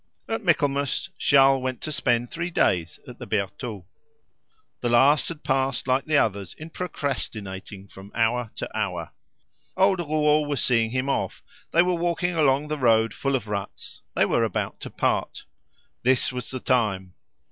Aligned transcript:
At 0.27 0.43
Michaelmas 0.43 1.09
Charles 1.19 1.61
went 1.61 1.79
to 1.81 1.91
spend 1.91 2.31
three 2.31 2.49
days 2.49 2.99
at 3.07 3.19
the 3.19 3.27
Bertaux. 3.27 3.85
The 4.79 4.89
last 4.89 5.29
had 5.29 5.43
passed 5.43 5.87
like 5.87 6.05
the 6.05 6.17
others 6.17 6.55
in 6.55 6.71
procrastinating 6.71 7.87
from 7.87 8.11
hour 8.15 8.49
to 8.55 8.75
hour. 8.75 9.11
Old 9.77 9.99
Rouault 9.99 10.47
was 10.47 10.63
seeing 10.63 10.89
him 10.89 11.07
off; 11.07 11.43
they 11.69 11.83
were 11.83 11.93
walking 11.93 12.33
along 12.35 12.67
the 12.67 12.79
road 12.79 13.13
full 13.13 13.35
of 13.35 13.47
ruts; 13.47 14.01
they 14.15 14.25
were 14.25 14.43
about 14.43 14.79
to 14.79 14.89
part. 14.89 15.45
This 16.01 16.33
was 16.33 16.49
the 16.49 16.59
time. 16.59 17.13